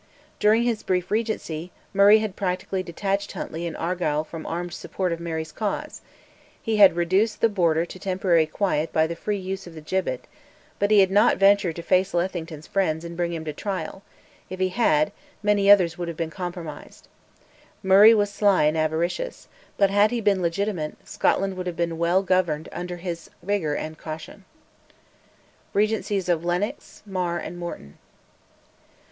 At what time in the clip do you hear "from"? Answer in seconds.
4.23-4.47